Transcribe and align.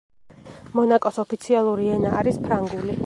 მონაკოს 0.79 1.19
ოფიციალური 1.25 1.91
ენა 1.99 2.15
არის 2.23 2.41
ფრანგული. 2.49 2.99